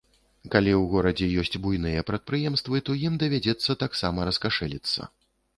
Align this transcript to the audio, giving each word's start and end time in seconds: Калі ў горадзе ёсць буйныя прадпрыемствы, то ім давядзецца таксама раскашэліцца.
Калі 0.53 0.71
ў 0.79 0.81
горадзе 0.93 1.27
ёсць 1.43 1.59
буйныя 1.67 2.05
прадпрыемствы, 2.09 2.83
то 2.87 2.97
ім 3.11 3.21
давядзецца 3.25 3.79
таксама 3.85 4.19
раскашэліцца. 4.31 5.01